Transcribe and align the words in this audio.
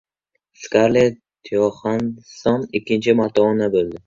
Skarlett 0.61 1.45
Yoxansson 1.57 2.67
ikkinchi 2.81 3.17
marta 3.23 3.49
ona 3.53 3.71
bo‘ldi 3.79 3.97